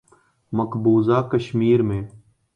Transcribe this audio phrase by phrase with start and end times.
[0.53, 2.01] مقبوضہ کشمیر میں